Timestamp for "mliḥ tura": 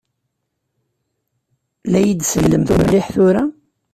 2.79-3.43